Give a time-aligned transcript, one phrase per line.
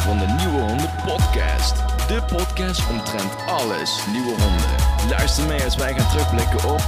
[0.00, 1.76] van de Nieuwe Honden Podcast.
[2.08, 5.08] De podcast omtrent alles nieuwe honden.
[5.10, 6.80] Luister mee als wij gaan terugblikken op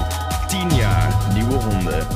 [0.46, 2.06] 10 jaar nieuwe honden.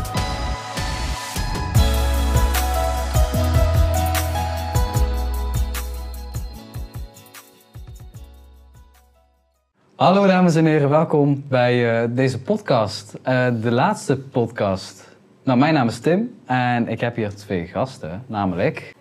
[9.96, 13.14] Hallo dames en heren, welkom bij eh, deze podcast.
[13.22, 15.16] Eh, de laatste podcast.
[15.44, 18.96] Nou, mijn naam is Tim en ik heb hier twee gasten, namelijk...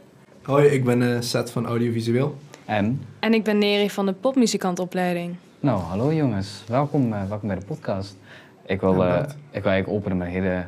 [0.47, 2.37] Hoi, ik ben eh Seth van Audiovisueel.
[2.65, 3.01] En...
[3.19, 5.35] En ik ben Neri van de popmuzikantopleiding.
[5.59, 6.63] Nou, hallo jongens.
[6.67, 8.17] Welkom, eh, welkom bij de podcast.
[8.65, 10.65] Ik wil, Ja, eh, ik wil eigenlijk openen met een hele,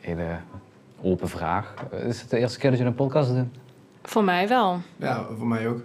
[0.00, 0.26] hele
[1.02, 1.74] open vraag.
[2.06, 3.52] Is het de eerste keer dat jullie een podcast doen?
[4.02, 4.80] Voor mij wel.
[4.96, 5.80] Ja, voor mij ook.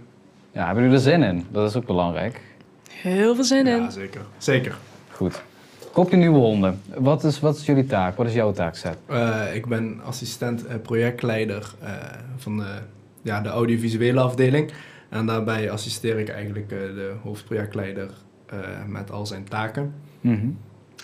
[0.52, 1.46] Ja, hebben jullie er zin in?
[1.52, 2.42] Dat is ook belangrijk.
[2.90, 3.82] Heel veel zin in.
[3.82, 4.22] Ja, zeker.
[4.38, 4.78] Zeker.
[5.12, 5.44] Goed.
[5.92, 6.82] Kopje nieuwe honden.
[6.98, 8.18] Wat is, wat is jullie taak?
[8.18, 8.98] Wat is jouw taak, Seth?
[9.06, 11.92] Eh, ik ben assistent eh, projectleider eh,
[12.38, 12.78] van de,
[13.24, 14.72] ja, de audiovisuele afdeling.
[15.10, 18.10] En daarbij assisteer ik eigenlijk eh, de hoofdprojectleider
[18.46, 19.94] eh, met al zijn taken.
[20.22, 20.48] Mhm.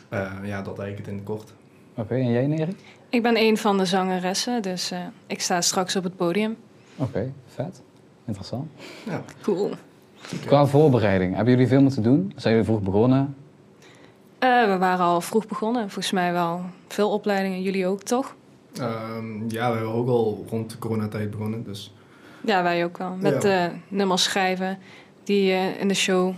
[0.10, 1.54] Eh, ja, dat eigenlijk het in het kort.
[1.96, 2.76] Oké, en jij, Neri?
[3.10, 6.58] Ik ben een van de zangeressen, dus eh, ik sta straks op het podium.
[6.96, 7.82] Oké, vet.
[8.26, 8.70] Interessant.
[9.06, 9.24] Ja.
[9.42, 9.70] Cool.
[10.46, 12.34] Qua voorbereiding, hebben jullie veel moeten doen?
[12.36, 13.36] Zijn jullie vroeg begonnen?
[14.40, 17.62] Eh, we waren al vroeg begonnen, volgens mij wel veel opleidingen.
[17.62, 18.36] Jullie ook, toch?
[18.74, 21.64] Ehm, ja, we hebben ook al rond de coronatijd begonnen.
[21.64, 21.94] Dus
[22.46, 23.16] Ja, wij ook wel.
[23.20, 23.66] Met Ja.
[23.66, 24.78] eh, nummers schrijven
[25.24, 26.34] die eh, in de show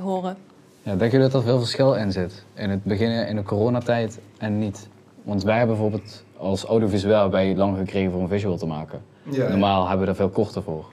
[0.00, 0.36] horen.
[0.82, 2.44] Ja, denken jullie dat er veel verschil in zit?
[2.54, 4.88] In het beginnen in de coronatijd en niet?
[5.22, 9.02] Want wij hebben bijvoorbeeld als audiovisueel bij lang gekregen voor een visual te maken.
[9.30, 10.84] ja, Normaal hebben we er veel korter voor.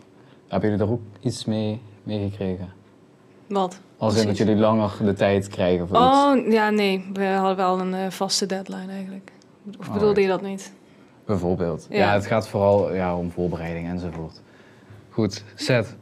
[0.48, 2.70] Hebben jullie daar ook iets mee, mee gekregen?
[3.48, 3.80] Wat?
[3.98, 6.06] Als in dat jullie langer de tijd krijgen voor iets?
[6.06, 7.10] Oh, ja, nee.
[7.14, 9.32] We hadden wel een eh, vaste deadline eigenlijk.
[9.80, 10.22] Of bedoelde Alright.
[10.22, 10.72] je dat niet?
[11.26, 11.88] Bijvoorbeeld.
[11.90, 11.98] Ja.
[11.98, 12.14] Ja.
[12.14, 14.42] het gaat vooral ja, om voorbereiding enzovoort.
[15.10, 15.96] Goed, Seth.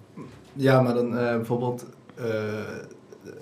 [0.54, 1.86] ja, maar dan eh, bijvoorbeeld...
[2.16, 2.26] eh,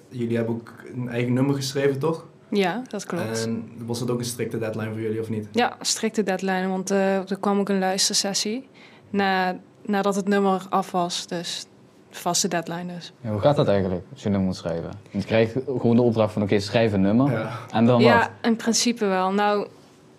[0.09, 2.25] jullie hebben ook een eigen nummer geschreven, toch?
[2.49, 3.45] Ja, dat klopt.
[3.45, 5.47] En was dat ook een strikte deadline voor jullie of niet?
[5.51, 8.67] Ja, strikte deadline, want eh, er kwam ook een luistersessie
[9.09, 11.27] na, nadat het nummer af was.
[11.27, 11.65] Dus
[12.09, 13.13] vaste deadline dus.
[13.21, 14.89] Ja, hoe gaat dat eigenlijk als je een nummer moet schrijven?
[15.09, 17.31] Je krijgt gewoon de opdracht van oké, schrijf een nummer.
[17.31, 17.49] Ja.
[17.71, 18.29] En dan ja, wat?
[18.41, 19.31] in principe wel.
[19.31, 19.67] Nou,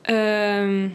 [0.03, 0.89] ehm,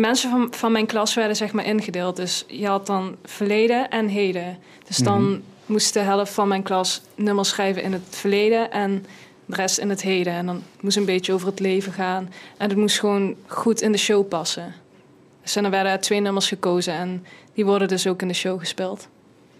[0.00, 2.16] de mensen van, van mijn klas werden zeg maar ingedeeld.
[2.16, 4.58] Dus je had dan verleden en heden.
[4.86, 5.40] Dus dan Mhm.
[5.66, 9.06] moest de helft van mijn klas nummers schrijven in het verleden en
[9.46, 10.32] de rest in het heden.
[10.32, 12.28] En dan moest een beetje over het leven gaan.
[12.56, 14.74] En het moest gewoon goed in de show passen.
[15.42, 18.34] Dus en er werden er twee nummers gekozen en die worden dus ook in de
[18.34, 19.08] show gespeeld.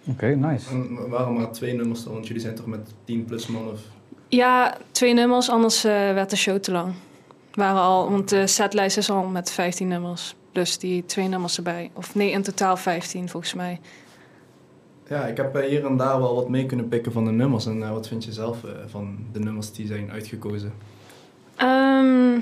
[0.06, 0.70] Oké, nice.
[0.70, 2.12] En waarom maar twee nummers dan?
[2.12, 3.80] Want jullie zijn toch met 10 plus man of...
[4.28, 6.92] Ja, twee nummers, anders eh, werd de show te lang.
[7.58, 10.34] Waren al, want de setlijst is al met 15 nummers.
[10.52, 11.90] Plus die twee nummers erbij.
[11.94, 13.80] Of nee, in totaal 15 volgens mij.
[15.08, 17.66] Ja, ik heb eh, hier en daar wel wat mee kunnen pikken van de nummers.
[17.66, 20.72] En eh, wat vind je zelf eh, van de nummers die zijn uitgekozen?
[21.56, 22.40] Ehm,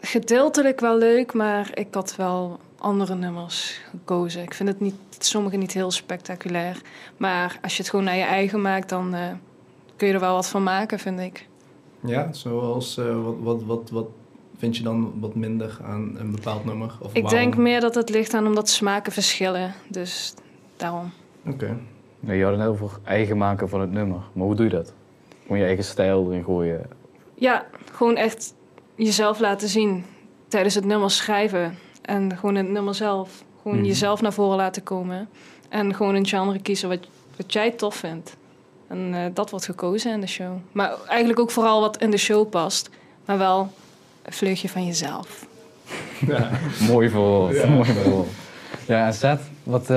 [0.00, 4.42] gedeeltelijk wel leuk, maar ik had wel andere nummers gekozen.
[4.42, 6.80] Ik vind het niet, sommige niet heel spectaculair.
[7.16, 9.14] Maar als je het gewoon naar je eigen maakt, dan
[9.96, 11.46] kun je er wel wat van maken, vind ik.
[12.06, 14.06] Ja, zoals eh, wat, wat, wat, wat
[14.56, 16.94] vind je dan wat minder aan een bepaald nummer?
[17.00, 17.40] Of Ik waarom?
[17.40, 19.74] denk meer dat het ligt aan omdat smaken verschillen.
[19.88, 20.34] Dus
[20.76, 21.10] daarom.
[21.46, 21.76] Oké.
[22.20, 24.20] Nee, je had het net over eigen maken van het nummer.
[24.32, 24.92] Maar hoe doe je dat?
[25.42, 26.86] Gewoon je eigen stijl erin gooien.
[27.34, 28.54] Ja, gewoon echt
[28.94, 30.04] jezelf laten zien
[30.48, 31.74] tijdens het nummer schrijven.
[32.02, 33.44] En gewoon het nummer zelf.
[33.62, 33.86] Gewoon Mhm.
[33.86, 35.28] jezelf naar voren laten komen.
[35.68, 37.06] En gewoon een genre kiezen wat,
[37.36, 38.36] wat jij tof vindt.
[38.88, 40.52] En eh, dat wordt gekozen in de show.
[40.72, 42.90] Maar eigenlijk ook vooral wat in de show past.
[43.24, 43.72] Maar wel
[44.22, 45.46] een vleugje van jezelf.
[46.26, 46.50] Ja.
[46.90, 47.68] Mooi verwoord, Ja.
[47.68, 48.28] mooi verwoord.
[48.86, 49.96] Ja, en Seth, wat, eh,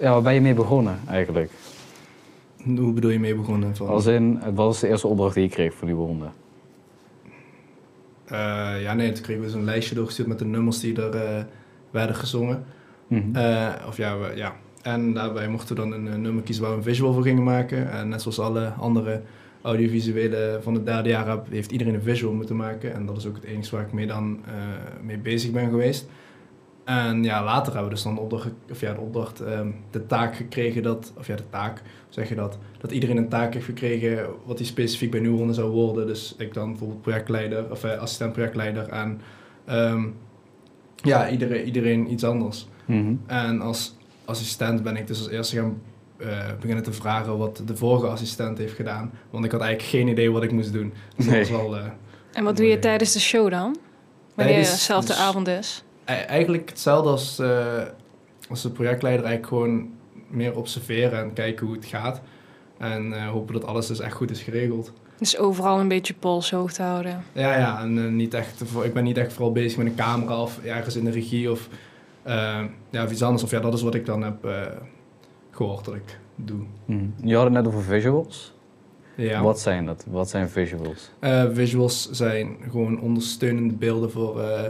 [0.00, 1.50] ja, waar ben je mee begonnen eigenlijk?
[2.64, 3.76] Hoe bedoel je mee begonnen?
[3.76, 6.32] Van, Als in, wat was de eerste opdracht die je kreeg voor die honden?
[8.24, 11.44] Eh, ja, nee, toen kregen we zo'n lijstje doorgestuurd met de nummers die er eh,
[11.90, 12.64] werden gezongen.
[13.06, 13.36] Mhm.
[13.36, 14.52] Eh, of ja, we, ja.
[14.82, 17.42] En daarbij mochten we dan een, eh, nummer kiezen waar we een visual voor gingen
[17.42, 17.90] maken.
[17.90, 19.22] En net zoals alle andere
[19.62, 22.94] audiovisuele van het derde jaar heb, heeft iedereen een visual moeten maken.
[22.94, 24.52] En dat is ook het enige waar ik mee dan eh,
[25.02, 26.08] mee bezig ben geweest.
[26.84, 30.06] En ja, later hebben we dus dan de opdracht, of ja, de opdracht, ehm, de
[30.06, 33.64] taak gekregen dat, of ja, de taak, zeg je dat, dat iedereen een taak heeft
[33.64, 36.06] gekregen wat die specifiek bij Nieuwronde zou worden.
[36.06, 39.20] Dus ik dan bijvoorbeeld projectleider, of eh, assistent projectleider en
[39.64, 40.06] ehm,
[40.94, 42.68] ja, iedereen, iedereen iets anders.
[42.84, 43.14] Mhm.
[43.26, 43.96] En als
[44.28, 45.82] assistent ben ik dus als eerste gaan
[46.18, 46.26] eh,
[46.60, 49.10] beginnen te vragen wat de vorige assistent heeft gedaan.
[49.30, 50.92] Want ik had eigenlijk geen idee wat ik moest doen.
[51.16, 51.38] Dus Nee.
[51.40, 51.76] dat was wel...
[51.76, 51.84] eh,
[52.32, 53.76] En wat doe je tijdens de show dan?
[54.34, 55.84] Wanneer Tijdens- dezelfde dus- avond is?
[56.04, 57.82] Eigenlijk hetzelfde als, eh,
[58.48, 59.88] als de projectleider eigenlijk gewoon
[60.28, 62.20] meer observeren en kijken hoe het gaat.
[62.78, 64.92] En eh, hopen dat alles dus echt goed is geregeld.
[65.18, 67.22] Dus overal een beetje pols hoog te houden.
[67.32, 70.58] Ja, ja, en niet echt, ik ben niet echt vooral bezig met een camera of
[70.64, 71.68] ergens in de regie of,
[72.90, 73.42] ja, of iets anders.
[73.42, 74.66] Of ja, dat is wat ik dan heb eh,
[75.50, 76.60] gehoord dat ik doe.
[76.84, 77.04] Mhm.
[77.22, 78.56] Je had het net over visuals.
[79.16, 79.42] Ja.
[79.42, 80.04] Wat zijn dat?
[80.10, 81.10] Wat zijn visuals?
[81.18, 84.62] Eh, visuals zijn gewoon ondersteunende beelden voor eh,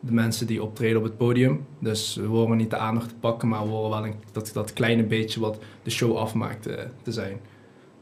[0.00, 1.66] de mensen die optreden op het podium.
[1.78, 4.72] Dus we horen niet de aandacht te pakken, maar we horen wel een, dat, dat
[4.72, 7.40] kleine beetje wat de show afmaakt eh, te zijn.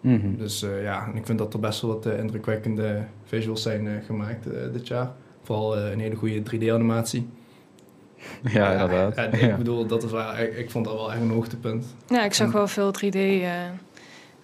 [0.01, 0.37] Mhm.
[0.37, 3.87] Dus eh, ja, en ik vind dat er best wel wat eh, indrukwekkende visuals zijn
[3.87, 5.12] eh, gemaakt eh, dit jaar.
[5.43, 7.27] Vooral eh, een hele goede 3D-animatie.
[8.53, 9.15] Ja, inderdaad.
[9.15, 9.56] En ik Ja.
[9.56, 11.94] bedoel, dat is wel, ik, ik vond dat wel echt een hoogtepunt.
[12.09, 13.50] Ja, ik zag wel veel 3D eh,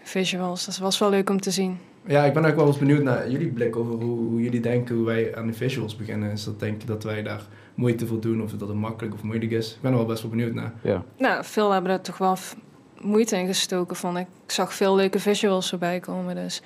[0.02, 0.64] visuals.
[0.66, 1.78] Dat was wel leuk om te zien.
[2.06, 4.94] Ja, ik ben ook wel eens benieuwd naar jullie blik over hoe, hoe jullie denken
[4.96, 6.30] hoe wij aan de visuals beginnen.
[6.30, 7.42] Is dat denk je dat wij daar
[7.74, 9.70] moeite voor doen of dat het makkelijk of moeilijk is?
[9.74, 10.72] Ik ben er wel best wel benieuwd naar.
[10.82, 11.02] Ja.
[11.18, 12.36] Nou, veel hebben er toch wel
[13.00, 14.26] moeite in gestoken, vond ik.
[14.44, 16.62] Ik zag veel leuke visuals voorbij komen, dus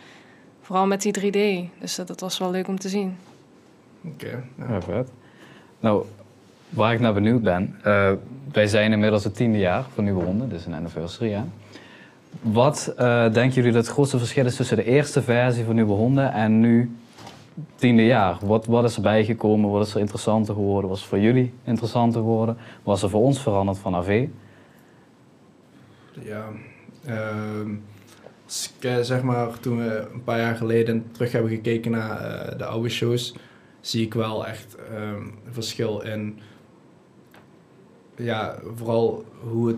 [0.60, 1.70] vooral met die 3D.
[1.81, 3.17] Dus dat, dat was wel leuk om te zien.
[4.05, 4.43] Oké.
[4.58, 4.67] ja.
[4.69, 5.10] Ja, vet.
[5.81, 6.05] Nou,
[6.74, 8.12] waar ik naar benieuwd ben, eh,
[8.52, 11.30] wij zijn inmiddels het tiende jaar van Nieuwe Ronde, dus een anniversary.
[11.30, 11.42] Hè?
[12.40, 15.92] Wat eh, denken jullie dat het grootste verschil is tussen de eerste versie van Nieuwe
[15.92, 16.96] Honden en nu
[17.74, 18.38] tiende jaar?
[18.40, 19.70] Wat, wat is er bijgekomen?
[19.70, 20.90] Wat is er interessanter geworden?
[20.90, 22.56] Was het voor jullie interessanter geworden?
[22.82, 24.26] Was er voor ons veranderd van AV?
[26.12, 26.44] Ja,
[27.04, 32.64] eh, zeg maar, toen we een paar jaar geleden terug hebben gekeken naar eh, de
[32.64, 33.34] oude shows,
[33.80, 36.38] zie ik wel echt ehm, verschil in,
[38.16, 39.76] ja, vooral hoe het,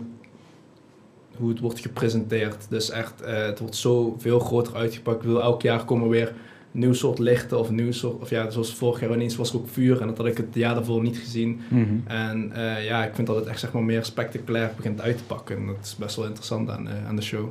[1.37, 2.65] hoe het wordt gepresenteerd.
[2.69, 5.15] Dus echt, eh, het wordt zo veel groter uitgepakt.
[5.17, 6.27] Ik bedoel, elk jaar komen weer
[6.73, 9.49] een nieuw soort lichten of een nieuw soort, of ja, zoals vorig jaar ineens was
[9.49, 11.61] er ook vuur en dat had ik het jaar daarvoor niet gezien.
[12.05, 15.23] En eh, ja, ik vind dat het echt zeg maar, meer spectaculair begint uit te
[15.23, 15.57] pakken.
[15.57, 17.47] En dat is best wel interessant aan, eh, aan de show.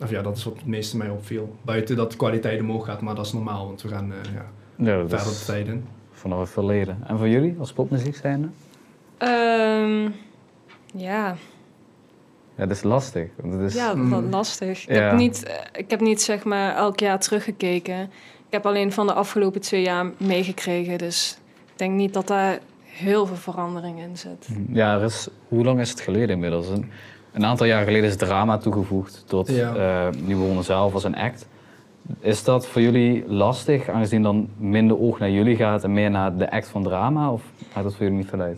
[0.00, 1.56] Of ja, dat is wat het meeste mij opviel.
[1.62, 4.46] Buiten dat de kwaliteit omhoog gaat, maar dat is normaal, want we gaan eh, ja,
[4.84, 5.84] Ja, verder tijd in.
[6.12, 6.98] vanaf het verleden.
[7.06, 8.48] En voor jullie als popmuziek zijnde?
[9.18, 10.08] Ehm,
[10.94, 11.36] ja,
[12.56, 13.28] Ja, dat is lastig.
[13.42, 14.10] Want het is, ja Mm.
[14.10, 14.82] wat lastig.
[14.88, 15.02] Ik, Ja.
[15.02, 18.00] heb niet, eh, ik heb niet zeg maar elk jaar teruggekeken.
[18.46, 20.98] Ik heb alleen van de afgelopen twee jaar meegekregen.
[20.98, 21.38] Dus
[21.72, 24.48] ik denk niet dat daar heel veel verandering in zit.
[24.72, 26.68] Ja, er is, hoe lang is het geleden inmiddels?
[26.68, 26.90] Een,
[27.32, 29.74] een aantal jaar geleden is drama toegevoegd tot Ja.
[29.74, 31.46] eh Nieuwe zelf als een act.
[32.20, 36.36] Is dat voor jullie lastig, aangezien dan minder oog naar jullie gaat en meer naar
[36.36, 37.32] de act van drama?
[37.32, 37.42] Of
[37.74, 38.54] maakt dat voor jullie niet veel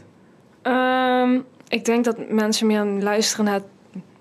[0.62, 3.60] Ehm, ik denk dat mensen meer luisteren naar,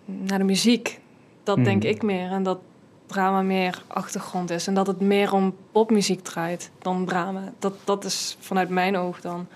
[0.06, 1.00] naar de muziek.
[1.44, 1.66] Dat Mhm.
[1.66, 2.32] denk ik meer.
[2.32, 2.60] En dat
[3.06, 4.68] drama meer achtergrond is.
[4.68, 7.42] En dat het meer om popmuziek draait dan drama.
[7.60, 9.48] Dat, dat is vanuit mijn oog dan.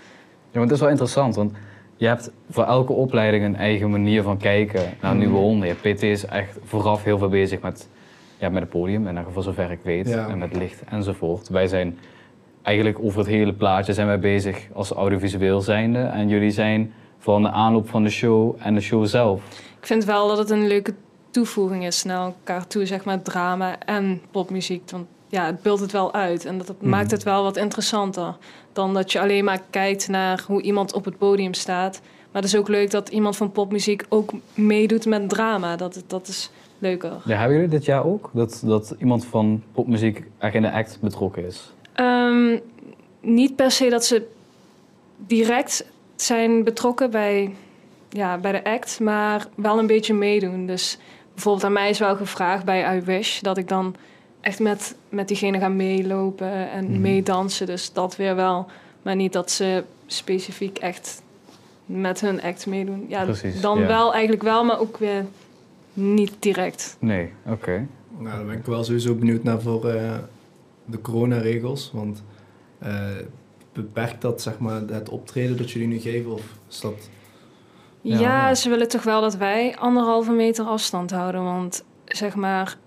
[0.52, 1.52] Ja, want het is wel interessant, want
[1.98, 5.16] je hebt voor elke opleiding een eigen manier van kijken naar.
[5.16, 5.68] Nieuwe Honden.
[5.68, 7.88] Je PT is echt vooraf heel veel bezig met,
[8.38, 10.28] ja, met het podium, en voor zover ik weet, Ja.
[10.28, 11.50] en met licht enzovoort.
[11.50, 11.98] Wij zijn
[12.63, 16.00] eigenlijk over het hele plaatje zijn wij bezig als audiovisueel zijnde.
[16.00, 19.42] En jullie zijn van de aanloop van de show en de show zelf.
[19.80, 20.94] Ik vind wel dat het een leuke
[21.30, 24.92] toevoeging is naar elkaar toe, zeg maar drama en popmuziek.
[24.92, 26.89] Want ja, het beeldt het wel uit en dat het Mhm.
[26.89, 28.36] maakt het wel wat interessanter
[28.74, 32.01] dan dat je alleen maar kijkt naar hoe iemand op het podium staat.
[32.31, 35.75] Maar het is ook leuk dat iemand van popmuziek ook meedoet met drama.
[35.75, 37.12] Dat, dat is leuker.
[37.25, 38.29] Ja, hebben jullie dit jaar ook?
[38.34, 41.74] Dat, dat iemand van popmuziek echt in de act betrokken is?
[41.94, 42.58] Ehm,
[43.22, 44.28] niet per se dat ze
[45.18, 45.86] direct
[46.16, 47.56] zijn betrokken bij,
[48.10, 50.66] ja, bij de act, maar wel een beetje meedoen.
[50.66, 50.98] Dus
[51.34, 53.96] bijvoorbeeld aan mij is wel gevraagd bij I Wish dat ik dan
[54.42, 57.02] echt met, met diegene ga meelopen en Mhm.
[57.02, 57.66] meedansen.
[57.66, 58.66] Dus dat weer wel.
[59.02, 61.22] Maar niet dat ze specifiek echt
[61.86, 63.06] met hun act meedoen.
[63.08, 63.88] Ja, Precies, dan ja.
[63.88, 65.26] wel eigenlijk wel, maar ook weer
[65.94, 66.96] niet direct.
[67.00, 67.86] Nee, oké.
[68.18, 70.18] Nou, daar ben ik wel sowieso benieuwd naar voor eh,
[70.86, 71.92] de coronaregels.
[71.94, 72.24] Want
[72.80, 73.10] eh,
[73.74, 76.32] beperkt dat zeg maar, het optreden dat jullie nu geven?
[76.32, 77.10] Of is dat...
[78.02, 78.20] Ja.
[78.20, 81.44] Ja, ze willen toch wel dat wij anderhalve meter afstand houden.
[81.44, 82.78] Want zeg maar,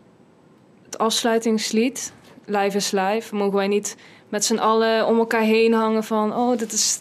[0.85, 2.13] het afsluitingslied,
[2.45, 3.97] Live is Live, mogen wij niet
[4.29, 6.35] met z'n allen om elkaar heen hangen van...
[6.35, 7.01] oh, dit is,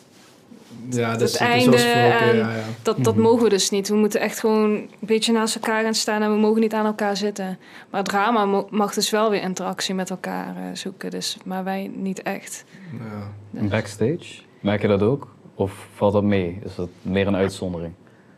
[0.89, 1.87] Ja, Het dat is einde vorige
[2.25, 2.49] ja, ja.
[2.81, 3.23] dat, dat Mhm.
[3.23, 3.87] mogen we dus niet.
[3.89, 6.21] We moeten echt gewoon een beetje naast elkaar gaan staan...
[6.21, 7.57] en we mogen niet aan elkaar zitten.
[7.89, 11.11] Maar drama mag dus wel weer interactie met elkaar eh, zoeken.
[11.11, 12.63] Dus, maar wij niet echt.
[12.99, 13.59] Ja.
[13.59, 15.33] En backstage, merk je dat ook?
[15.55, 16.59] Of valt dat mee?
[16.63, 17.93] Is dat meer een uitzondering?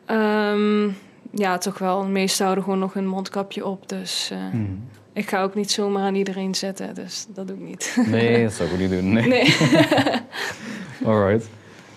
[0.05, 0.83] Ehm,
[1.31, 2.01] ja, toch wel.
[2.01, 3.89] De meesten houden gewoon nog hun mondkapje op.
[3.89, 4.71] Dus eh, Mhm.
[5.13, 6.95] ik ga ook niet zomaar aan iedereen zitten.
[6.95, 7.97] Dus dat doe ik niet.
[8.07, 9.13] Nee, dat zou ik ook niet doen.
[9.13, 9.27] Nee.
[9.27, 9.55] Nee.
[11.05, 11.49] Alright.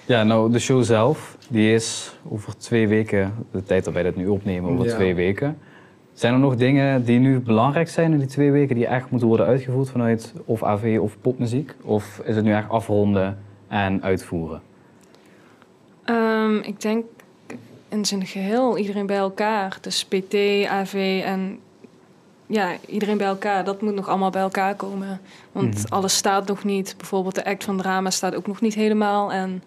[0.07, 4.17] Ja, nou, de show zelf, die is over twee weken, de tijd dat wij dit
[4.17, 4.95] nu opnemen, over Ja.
[4.95, 5.59] twee weken.
[6.13, 9.29] Zijn er nog dingen die nu belangrijk zijn in die twee weken, die echt moeten
[9.29, 11.75] worden uitgevoerd vanuit of AV of popmuziek?
[11.83, 13.39] Of is het nu echt afronden
[13.69, 14.61] en uitvoeren?
[16.05, 17.05] Ehm, ik denk
[17.89, 19.79] in zijn geheel iedereen bij elkaar.
[19.81, 20.35] Dus PT,
[20.67, 21.59] AV en
[22.47, 23.65] ja, iedereen bij elkaar.
[23.65, 25.21] Dat moet nog allemaal bij elkaar komen.
[25.53, 25.93] Want Mhm.
[25.95, 26.95] alles staat nog niet.
[26.97, 29.33] Bijvoorbeeld de act van drama staat ook nog niet helemaal.
[29.33, 29.63] En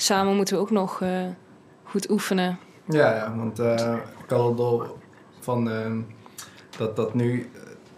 [0.00, 1.26] samen moeten we ook nog eh,
[1.84, 2.58] goed oefenen.
[2.88, 4.98] Ja, ja want eh, ik had al
[5.40, 6.00] van ehm,
[6.76, 7.50] dat, dat nu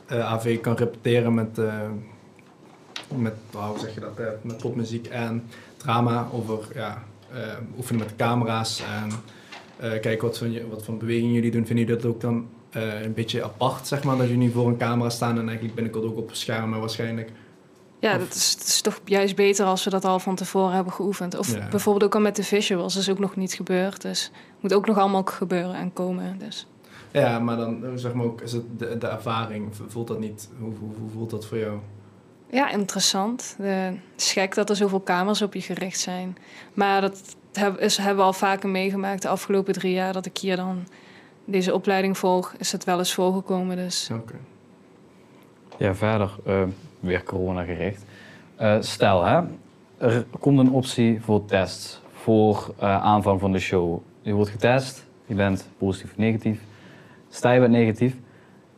[0.07, 1.89] eh, AV kan repeteren met, eh,
[3.17, 7.03] met hoe zeg je dat, eh, met popmuziek en drama over ja,
[7.33, 7.41] eh,
[7.77, 9.11] oefenen met camera's en
[9.77, 11.67] eh, kijken wat voor, wat voor bewegingen jullie doen.
[11.67, 14.77] Vinden jullie dat ook dan eh, een beetje apart, zeg maar, dat jullie voor een
[14.77, 17.31] camera staan en eigenlijk binnenkort ook op schermen waarschijnlijk?
[18.01, 20.75] Ja, Of- dat is, dat is toch juist beter als we dat al van tevoren
[20.75, 21.39] hebben geoefend.
[21.39, 21.69] Of Ja.
[21.69, 22.95] bijvoorbeeld ook al met de visuals.
[22.95, 24.03] Dat is ook nog niet gebeurd.
[24.03, 24.31] Dus
[24.61, 26.39] moet ook nog allemaal gebeuren en komen.
[26.39, 26.67] Dus.
[27.13, 30.49] Ja, maar dan eh, zeg maar ook, is het de, de ervaring, voelt dat niet,
[30.59, 31.79] hoe, hoe, hoe voelt dat voor jou?
[32.51, 33.55] Ja, interessant.
[33.59, 36.37] De, het is gek dat er zoveel kamers op je gericht zijn.
[36.75, 40.39] Maar dat heb, is, hebben we al vaker meegemaakt de afgelopen drie jaar dat ik
[40.39, 40.87] hier dan
[41.45, 42.55] deze opleiding volg.
[42.59, 43.77] Is het wel eens voorgekomen.
[43.77, 44.35] Dus Oké.
[45.79, 46.63] Ja, verder, eh,
[47.01, 48.05] weer corona gericht.
[48.57, 49.41] Eh, stel, hè,
[49.99, 53.99] er komt een optie voor tests voor eh, aanvang van de show.
[54.23, 56.61] Je wordt getest, je bent positief of negatief.
[57.29, 58.17] Sta je bent negatief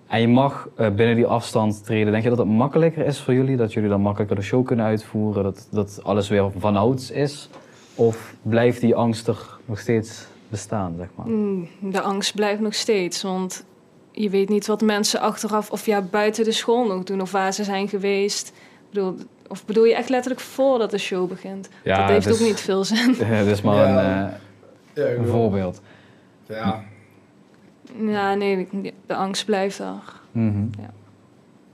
[0.06, 2.12] en je mag eh, binnen die afstand treden.
[2.12, 3.56] Denk je dat het makkelijker is voor jullie?
[3.56, 5.42] Dat jullie dan makkelijker de show kunnen uitvoeren?
[5.42, 7.50] Dat, dat alles weer vanouds is?
[7.94, 11.26] Of blijft die angst er nog steeds bestaan, zeg maar?
[11.26, 13.22] mm, de angst blijft nog steeds.
[13.22, 13.64] Want
[14.12, 17.20] je weet niet wat mensen achteraf of ja, buiten de school nog doen.
[17.20, 18.48] Of waar ze zijn geweest.
[18.48, 18.54] Ik
[18.90, 19.16] bedoel,
[19.48, 21.68] of bedoel je echt letterlijk voordat de show begint?
[21.84, 23.14] Ja, dat heeft dus- ook niet veel zin.
[23.18, 23.88] Het is maar Ja.
[24.22, 24.34] een, eh,
[24.94, 25.80] Ja, een voorbeeld.
[26.46, 26.82] Ja,
[28.06, 28.68] Ja, nee,
[29.06, 30.02] de angst blijft er.
[30.30, 30.62] Mhm.
[30.80, 30.90] Ja.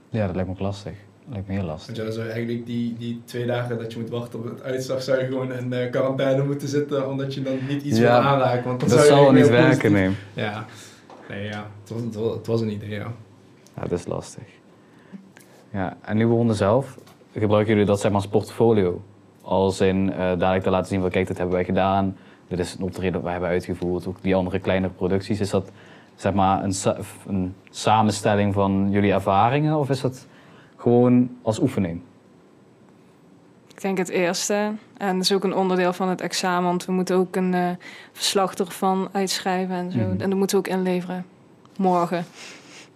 [0.09, 0.93] ja, dat lijkt me ook lastig.
[0.93, 1.95] Dat lijkt me heel lastig.
[1.95, 5.01] Want ja, zou eigenlijk die, die twee dagen dat je moet wachten op het uitslag,
[5.03, 8.29] zou je gewoon in eh, quarantaine moeten zitten, omdat je dan niet iets Ja, wil
[8.29, 8.63] aanraken.
[8.63, 10.09] Want dan Dat zou je zal niet werken, weer nee.
[10.09, 10.65] positief- Ja,
[11.29, 11.67] nee, ja.
[11.83, 13.11] Het was, het een idee, ja.
[13.75, 14.43] Ja, dat is lastig.
[15.71, 16.97] Ja, en nieuwe honden zelf,
[17.33, 19.01] gebruiken jullie dat zeg maar als portfolio?
[19.41, 22.17] Als in eh, dadelijk te laten zien van kijk, dit hebben wij gedaan.
[22.47, 24.07] Dit is een optreden dat wij hebben uitgevoerd.
[24.07, 25.39] Ook die andere kleine producties.
[25.39, 25.71] Is dat
[26.15, 29.75] zeg maar een, sa- een samenstelling van jullie ervaringen?
[29.77, 30.27] Of is dat
[30.75, 32.01] gewoon als oefening?
[33.79, 34.71] Ik denk het eerste.
[34.97, 37.69] En dat is ook een onderdeel van het examen, want we moeten ook een eh,
[38.11, 39.97] verslag ervan uitschrijven en zo.
[39.97, 40.09] Mhm.
[40.21, 41.25] En dat moeten we ook inleveren.
[41.77, 42.25] Morgen.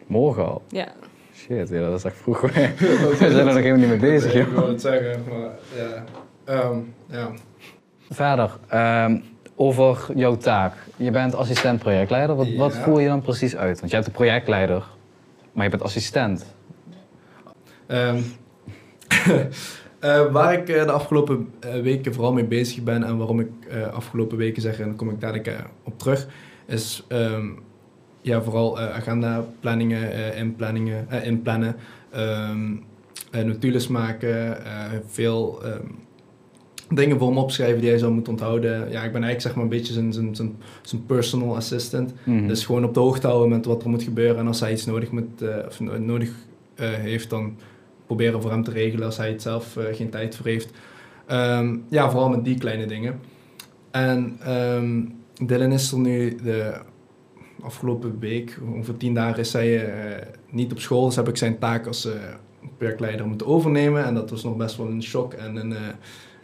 [0.07, 0.61] Morgen al?
[0.67, 0.87] Ja.
[1.35, 2.41] Shit, ja, dat is echt vroeg.
[2.51, 6.03] We zijn er nog helemaal niet mee bezig, Ik wil het zeggen, maar ja.
[6.45, 7.29] Ehm, ja.
[8.09, 9.17] Verder, ehm,
[9.55, 10.73] over jouw taak.
[10.95, 12.35] Je bent assistent projectleider.
[12.35, 12.81] Wat, wat Ja.
[12.81, 13.77] voer je dan precies uit?
[13.79, 14.83] Want je hebt de projectleider,
[15.51, 16.45] maar je bent assistent.
[17.87, 18.21] Ehm,
[20.03, 23.50] eh, waar ik eh, de afgelopen eh, weken vooral mee bezig ben en waarom ik
[23.69, 26.27] eh, afgelopen weken zeg, en daar kom ik dadelijk op terug,
[26.65, 27.45] is ehm,
[28.22, 31.75] ja, vooral agenda-planningen, inplanningen, inplannen,
[32.10, 34.57] eh, notules maken,
[35.07, 35.86] veel ehm,
[36.89, 38.72] dingen voor hem opschrijven die hij zou moeten onthouden.
[38.72, 42.13] Ja, ik ben eigenlijk zeg maar een beetje zijn, zijn, zijn, zijn personal assistant.
[42.24, 42.48] Mhm.
[42.48, 44.38] Dus gewoon op de hoogte houden met wat er moet gebeuren.
[44.38, 46.29] En als hij iets nodig, moet, of no- nodig
[46.75, 47.55] heeft, dan
[48.15, 50.72] proberen voor hem te regelen als hij het zelf eh, geen tijd voor heeft.
[51.25, 53.20] Ehm, ja, vooral met die kleine dingen.
[53.91, 55.01] En ehm
[55.48, 56.74] Dylan is er nu de
[57.62, 61.05] afgelopen week, ongeveer tien dagen, is hij eh, niet op school.
[61.05, 62.13] Dus heb ik zijn taak als eh
[62.77, 64.05] projectleider moeten overnemen.
[64.05, 65.75] En dat was nog best wel een shock en een,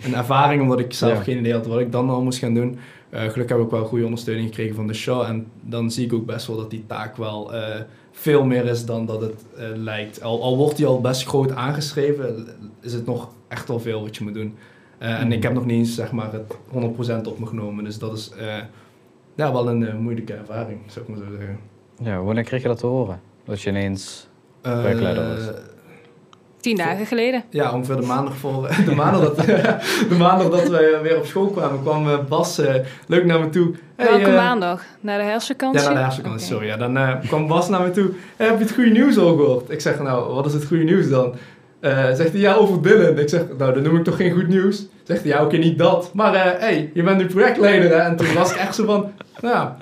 [0.04, 1.24] een ervaring, omdat ik zelf Ja.
[1.24, 2.78] geen idee had wat ik dan al moest gaan doen.
[3.12, 5.22] Gelukkig heb ik wel goede ondersteuning gekregen van de show.
[5.22, 7.52] En dan zie ik ook best wel dat die taak wel
[8.20, 10.22] veel meer is dan dat het eh, lijkt.
[10.24, 12.48] Al, al wordt die al best groot aangeschreven,
[12.82, 14.56] is het nog echt wel veel wat je moet doen.
[14.98, 16.58] Eh, En ik heb nog niet eens zeg maar, het
[17.24, 17.84] 100% op me genomen.
[17.84, 18.58] Dus dat is eh,
[19.36, 21.60] ja, wel een moeilijke ervaring, zou ik maar zo zeggen.
[22.02, 23.22] Ja, wanneer kreeg je dat te horen?
[23.44, 24.28] Dat je ineens...
[24.62, 25.46] Projectleider was.
[26.62, 27.44] Tien dagen geleden.
[27.50, 29.46] Ja, ongeveer de maandag voor de maandag dat,
[30.10, 32.76] de maandag dat we weer op school kwamen, kwam eh, Bas eh,
[33.08, 33.72] leuk naar me toe.
[33.96, 34.84] Hey, Welke eh, maandag?
[35.00, 35.82] Naar de herfstvakantie?
[35.82, 36.40] Ja, naar de Oké.
[36.40, 36.68] sorry.
[36.68, 38.10] Ja, dan kwam Bas naar me toe.
[38.38, 39.70] "Hey, heb je het goede nieuws al gehoord?
[39.72, 41.36] Ik zeg, nou, wat is het goede nieuws dan?
[41.82, 43.18] Zegt hij, ja, over Dylan.
[43.20, 44.86] Ik zeg, nou, dan noem ik toch geen goed nieuws?
[45.04, 46.12] Zegt hij, ja, oké, niet dat.
[46.14, 47.96] Maar, hé, hey, je bent nu projectleider, hè?
[47.98, 49.12] En toen was ik echt zo van,
[49.42, 49.78] nou ja,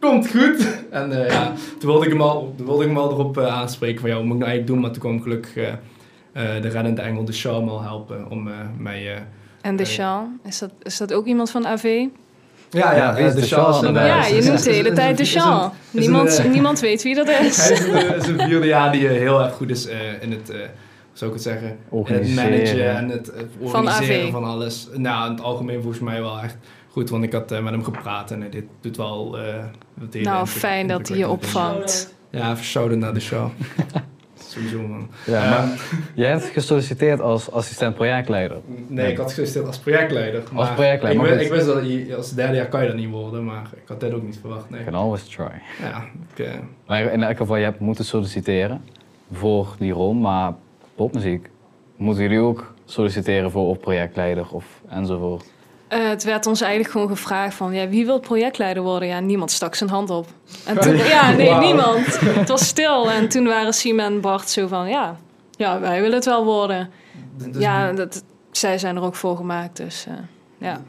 [0.00, 0.66] komt goed.
[0.90, 3.46] En eh, ja, toen wilde ik hem al, toen wilde ik hem al erop eh,
[3.46, 4.80] aanspreken van, ja, wat moet ik nou eigenlijk doen?
[4.80, 8.54] Maar toen kwam gelukkig eh, eh, de reddende engel, de Charme, al helpen om eh,
[8.78, 9.14] mij...
[9.14, 9.20] eh,
[9.60, 12.04] En de Sean, is dat, is dat ook iemand van AV?
[12.70, 15.16] Ja, Ja, is de eh, ja, is- je is- noemt de is- hele is- tijd
[15.16, 15.42] de is is
[15.94, 17.70] een, Niemand, niemand weet wie dat Hij is.
[17.70, 20.56] is een, is een vierde jaar die heel erg goed is eh, in het, eh,
[21.12, 24.30] zou ik het zeggen, het managen en het Van organiseren AV.
[24.30, 24.88] van, alles.
[24.96, 26.56] Nou, in het algemeen volgens mij wel echt
[26.98, 29.38] goed, want ik had eh, met hem gepraat en dit doet wel...
[29.38, 29.44] eh,
[29.94, 32.14] wat Nou, indruk- fijn dat hij je opvangt.
[32.30, 33.48] Ja, shout naar de show.
[34.48, 35.08] Sowieso, man.
[35.26, 35.68] Ja, Eh, maar
[36.14, 38.56] jij hebt gesolliciteerd als assistent projectleider.
[38.86, 40.42] Nee, ik had gesolliciteerd als projectleider.
[40.52, 42.96] maar projectleider, Ik, maar wist- ik wist dat je als derde jaar kan je dat
[42.96, 44.70] niet worden, maar ik had dat ook niet verwacht.
[44.70, 44.80] Nee.
[44.80, 45.50] You can always try.
[45.80, 46.04] Ja,
[46.36, 46.50] eh,
[46.86, 48.82] Maar in elk geval, je hebt moeten solliciteren
[49.32, 50.54] voor die rol, maar
[50.94, 51.48] popmuziek.
[51.96, 55.44] Moeten jullie ook solliciteren voor of projectleider of enzovoort?
[55.88, 59.08] Eh, het werd ons eigenlijk gewoon gevraagd van, ja, wie wil projectleider worden?
[59.08, 60.26] Ja, niemand stak zijn hand op.
[60.64, 62.20] En toen, ja, nee, niemand.
[62.20, 63.10] Het was stil.
[63.10, 65.16] En toen waren Siem en Bart zo van, ja,
[65.50, 66.90] ja, wij willen het wel worden.
[67.36, 70.14] dus, ja, dat, zij zijn er ook voor gemaakt, dus eh,
[70.58, 70.80] ja.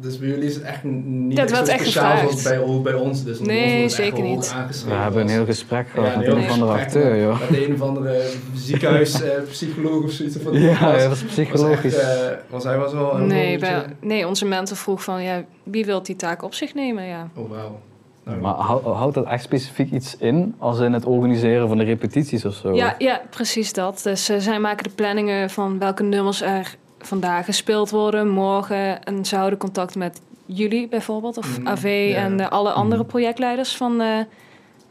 [0.00, 2.38] Dus bij jullie is het echt niet Dat zo echt speciaal gevraagd.
[2.38, 3.24] zoals bij, bij ons.
[3.24, 4.54] Dus Nee, bij ons zeker niet.
[4.86, 7.40] We hebben een heel gesprek gehad met een of andere acteur, met- joh.
[7.50, 8.22] Met een of andere
[8.54, 10.36] ziekenhuispsycholoog of zoiets.
[10.42, 11.02] Van die Ja, was.
[11.02, 11.94] dat is psychologisch.
[11.94, 13.14] Was, echt, eh, was hij was wel...
[13.14, 16.74] een Nee, bij- nee, onze mentor vroeg van, ja, wie wil die taak op zich
[16.74, 17.04] nemen?
[17.04, 17.28] Ja.
[17.34, 17.80] Oh, wauw.
[18.24, 21.84] Nou, Maar hou- houdt dat echt specifiek iets in, als in het organiseren van de
[21.84, 22.74] repetities of zo?
[22.74, 24.00] Ja, ja, precies dat.
[24.02, 29.02] Dus eh, zij maken de planningen van welke nummers er vandaag gespeeld worden, morgen.
[29.04, 32.16] En ze houden contact met jullie bijvoorbeeld, of Mhm, AV ja.
[32.16, 33.10] en alle andere Mhm.
[33.10, 34.06] projectleiders van, eh,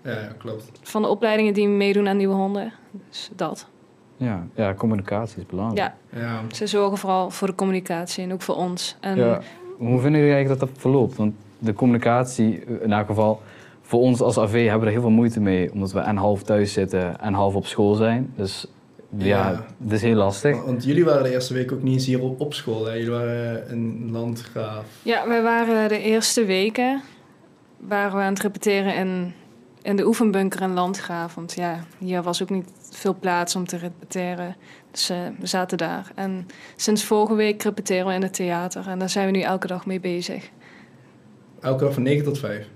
[0.04, 0.72] ja, klopt.
[0.82, 2.74] van de opleidingen die meedoen aan Nieuwe Honden.
[3.10, 3.68] Dus dat.
[4.18, 5.92] Ja, ja, communicatie is belangrijk.
[6.12, 8.96] Ja, Ja, ze zorgen vooral voor de communicatie en ook voor ons.
[9.00, 9.42] En Ja.
[9.78, 11.16] Hoe vinden jullie eigenlijk dat dat verloopt?
[11.16, 13.42] Want de communicatie, in elk geval
[13.82, 15.72] voor ons als AV, hebben we er heel veel moeite mee.
[15.74, 18.34] Omdat we en half thuis zitten en half op school zijn.
[18.36, 18.66] Dus
[19.18, 19.66] ja, Ja.
[19.84, 20.64] het is heel lastig.
[20.64, 22.86] want jullie waren de eerste week ook niet eens hier op, op school.
[22.86, 22.94] Hè?
[22.94, 24.86] Jullie waren in Landgraaf.
[25.04, 27.02] Ja, wij waren de eerste weken
[27.78, 29.34] waren we aan het repeteren in,
[29.82, 31.36] in de oefenbunker in Landgraaf.
[31.36, 34.56] Want ja, hier was ook niet veel plaats om te repeteren.
[34.92, 36.12] Dus eh, we zaten daar.
[36.16, 38.88] En sinds vorige week repeteren we in het theater.
[38.88, 40.50] En daar zijn we nu elke dag mee bezig.
[41.62, 42.68] Elke dag van 9 tot 5.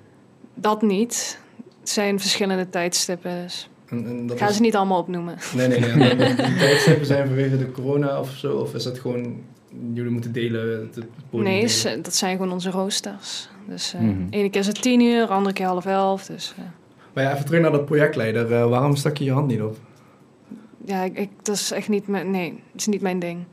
[0.53, 1.39] Dat niet.
[1.79, 3.41] Het zijn verschillende tijdstippen.
[3.41, 5.38] Dus En, en dat ik ga is- ze niet allemaal opnoemen.
[5.56, 6.15] Nee, nee, nee.
[6.36, 8.56] Tijdstippen zijn vanwege de corona of zo?
[8.58, 9.36] Of is dat gewoon...
[9.93, 11.69] Jullie moeten delen, het Nee, delen?
[11.69, 13.49] ze- dat zijn gewoon onze roosters.
[13.67, 14.21] Dus eh Mhm.
[14.30, 16.25] ene keer is het tien uur, andere keer half elf.
[16.25, 16.63] Dus eh,
[17.13, 18.54] Maar ja, even terug naar de projectleider.
[18.54, 19.77] Eh, waarom stak je je hand niet op?
[20.86, 22.32] Ja, ik, ik, dat is echt niet mijn...
[22.32, 23.43] Nee, dat is niet mijn ding.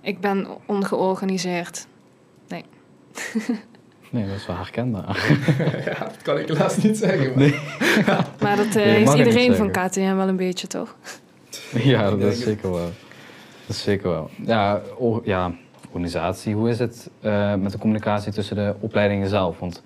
[0.00, 1.86] Ik ben ongeorganiseerd.
[2.48, 2.64] Nee,
[4.22, 5.36] dat is wel herkenbaar.
[5.90, 7.28] ja, dat kan ik helaas niet zeggen.
[7.28, 7.38] Maar...
[7.38, 7.54] Nee.
[8.42, 9.70] Maar dat eh, Nee, niet iedereen van.
[9.70, 10.96] KTM wel een beetje, toch?
[11.92, 12.90] ja, dat is zeker wel.
[13.66, 14.30] Dat is zeker wel.
[14.46, 15.52] Ja, or- ja
[15.86, 16.54] organisatie.
[16.54, 19.58] Hoe is het eh, met de communicatie tussen de opleidingen zelf?
[19.58, 19.82] Want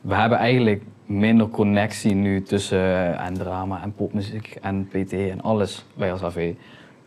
[0.00, 5.40] we hebben eigenlijk minder connectie nu tussen eh, en drama en popmuziek en PT en
[5.40, 6.54] alles bij als AV.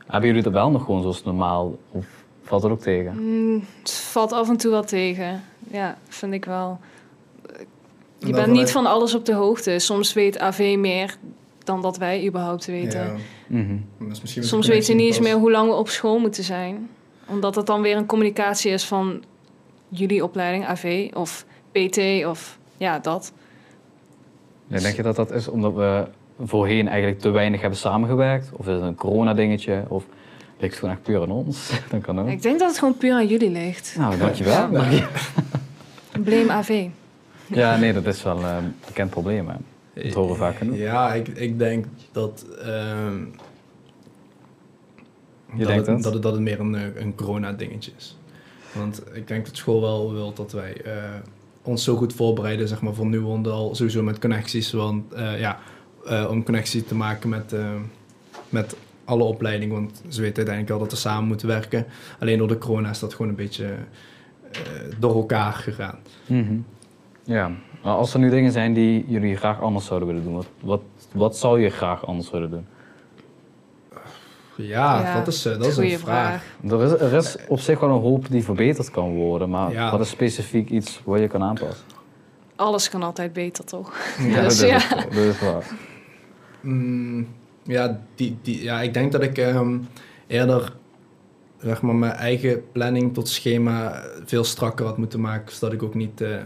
[0.07, 1.77] Hebben jullie dat wel nog gewoon zoals normaal?
[1.91, 2.05] Of
[2.49, 3.15] valt dat ook tegen?
[3.19, 5.43] Mm, het valt af en toe wel tegen.
[5.71, 6.79] Ja, vind ik wel.
[8.17, 9.79] Je bent niet van alles op de hoogte.
[9.79, 11.15] Soms weet AV meer
[11.63, 12.99] dan dat wij überhaupt weten.
[12.99, 13.15] Ja,
[13.47, 13.75] Mhm.
[13.99, 15.89] dat is misschien Soms met de weten we niet eens meer hoe lang we op
[15.89, 16.89] school moeten zijn.
[17.27, 19.23] Omdat het dan weer een communicatie is van
[19.89, 23.33] jullie opleiding, AV of PT of ja, dat.
[24.67, 26.07] Ja, denk je dat dat is omdat we
[26.45, 28.49] voorheen eigenlijk te weinig hebben samengewerkt?
[28.53, 29.83] Of is het een corona-dingetje?
[29.87, 30.05] Of
[30.59, 31.69] ligt het gewoon echt puur aan ons?
[31.91, 32.27] Dat kan ook.
[32.27, 33.95] Ik denk dat het gewoon puur aan jullie ligt.
[33.97, 34.53] Nou, dankjewel.
[34.53, 34.67] Ja.
[34.67, 35.07] Mag je-
[36.23, 36.87] Blame AV.
[37.47, 39.47] Ja, nee, dat is wel eh, een bekend probleem.
[39.49, 39.55] Hè.
[40.03, 40.77] Dat horen we vaak genoeg.
[40.77, 42.45] Ja, ik, ik denk dat...
[42.61, 43.17] ehm,
[45.53, 46.03] Je dat, denkt het, dat?
[46.03, 46.13] dat?
[46.13, 48.17] het, dat het meer een, eh, een corona-dingetje is.
[48.73, 50.93] Want ik denk dat school wel wil dat wij eh,
[51.63, 54.71] ons zo goed voorbereiden zeg maar, voor nu al sowieso met connecties.
[54.71, 55.59] Want eh, ja,
[56.05, 57.69] eh, om connectie te maken met, eh,
[58.49, 58.75] met
[59.09, 59.75] alle opleidingen.
[59.75, 61.85] Want ze weten uiteindelijk wel dat we samen moeten werken.
[62.19, 63.65] Alleen door de corona is dat gewoon een beetje
[64.51, 64.59] eh,
[64.99, 65.97] door elkaar gegaan.
[66.25, 66.57] Mhm.
[67.23, 67.51] Ja,
[67.83, 70.81] maar als er nu dingen zijn die jullie graag anders zouden willen doen, wat, wat,
[71.13, 72.65] wat zou je graag anders willen doen?
[74.55, 76.43] Ja, Ja, dat is, eh, dat is een vraag.
[76.69, 79.91] Er is, er is op zich wel een hoop die verbeterd kan worden, maar Ja.
[79.91, 81.85] wat is specifiek iets wat je kan aanpassen?
[82.55, 83.93] Alles kan altijd beter, toch?
[84.19, 84.75] Ja, Dus dat, ja.
[84.75, 85.65] is, dat is waar.
[86.61, 87.27] Mm,
[87.69, 89.77] ja, die, die, ja, ik denk dat ik ehm,
[90.27, 90.73] eerder
[91.57, 95.55] zeg maar, mijn eigen planning tot schema veel strakker had moeten maken.
[95.55, 96.37] Zodat ik ook niet eh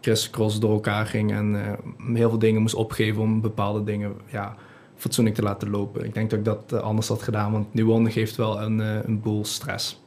[0.00, 4.54] crisscross door elkaar ging en eh, heel veel dingen moest opgeven om bepaalde dingen ja,
[4.96, 6.04] fatsoenlijk te laten lopen.
[6.04, 9.20] Ik denk dat ik dat eh, anders had gedaan, want Nieuwonde geeft wel een, een
[9.20, 10.02] boel stress.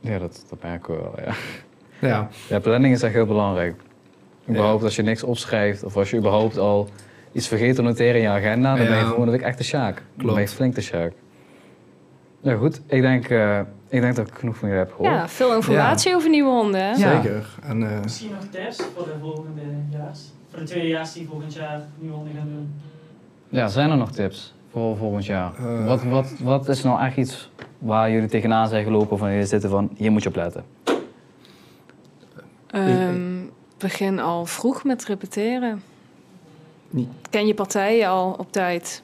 [0.00, 1.34] Ja, dat, dat merken we wel, ja.
[2.00, 3.80] Ja, Ja, planning is echt heel belangrijk.
[4.48, 6.88] Überhaupt als je niks opschrijft of als je überhaupt al
[7.32, 9.64] iets vergeet te noteren in je agenda, dan ben je gewoon een week echt de
[9.64, 10.02] sjaak.
[10.14, 11.12] Dan ben je flink de sjaak.
[12.40, 15.14] Ja goed, ik denk, eh, ik denk dat ik genoeg van jullie heb gehoord.
[15.14, 16.80] Ja, veel informatie over nieuwe honden.
[16.80, 16.90] hè?
[16.90, 17.22] Ja.
[17.22, 17.48] zeker.
[17.62, 19.60] En eh, Misschien nog tips voor de volgende
[19.90, 20.20] jaars?
[20.50, 22.74] Voor de tweedejaars die volgend jaar nu honden gaan doen.
[23.48, 25.52] Ja, zijn er nog tips voor volgend jaar?
[25.58, 25.86] Eh.
[25.86, 29.70] wat, wat, wat is nou echt iets waar jullie tegenaan zijn gelopen van jullie zitten
[29.70, 30.64] van, hier moet je op letten?
[32.70, 33.40] Ehm,
[33.78, 35.82] begin al vroeg met repeteren.
[36.90, 39.02] Niet- Ken je partijen al op tijd.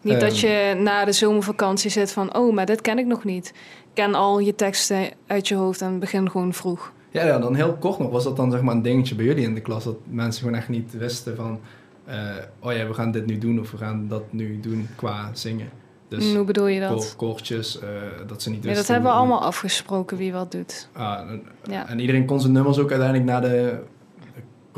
[0.00, 0.46] Niet dat Ehm.
[0.46, 2.36] je na de zomervakantie zit van...
[2.36, 3.52] oh, maar dit ken ik nog niet.
[3.92, 6.92] Ken al je teksten uit je hoofd en begin gewoon vroeg.
[7.10, 9.44] ja, ja, dan heel kort nog, was dat dan zeg maar een dingetje bij jullie
[9.44, 9.84] in de klas?
[9.84, 11.60] Dat mensen gewoon echt niet wisten van,
[12.04, 12.16] eh,
[12.60, 15.68] oh ja, we gaan dit nu doen of we gaan dat nu doen qua zingen.
[16.08, 16.90] Dus Hoe bedoel je dat?
[16.90, 17.88] koor- koortjes, eh,
[18.26, 18.86] dat ze niet Ja, wisten.
[18.86, 20.88] dat hebben we allemaal afgesproken wie wat doet.
[20.92, 21.88] Ah, en, Ja.
[21.88, 23.78] en iedereen kon zijn nummers ook uiteindelijk na de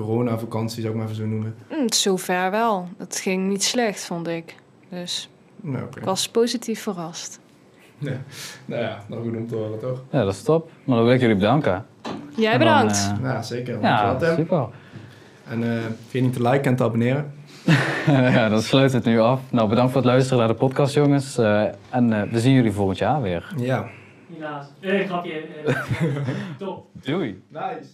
[0.05, 1.55] corona-vakantie, zou ik maar even zo noemen.
[1.69, 2.89] Hm, zover wel.
[2.99, 4.55] Het ging niet slecht, vond ik.
[4.89, 5.99] Dus Nou, oké.
[5.99, 7.39] ik was positief verrast.
[7.99, 8.13] Ja.
[8.65, 10.03] Nou ja, nog goed om te horen, toch?
[10.11, 10.71] Ja, dat is top.
[10.85, 11.87] Maar dan wil ik jullie bedanken.
[12.37, 13.13] Jij En dan, bedankt.
[13.19, 13.81] eh, Ja, zeker.
[13.81, 14.67] ja, super.
[15.49, 17.33] En eh vergeet niet te liken en te abonneren.
[18.07, 19.41] ja, dan sluit het nu af.
[19.51, 21.39] Nou, bedankt voor het luisteren naar de podcast, jongens.
[21.39, 23.53] Eh, en eh, we zien jullie volgend jaar weer.
[23.57, 23.89] Ja.
[24.33, 24.67] Helaas.
[24.81, 25.43] Eh, grapje.
[26.59, 26.87] top.
[26.93, 27.43] Doei.
[27.49, 27.89] Nice.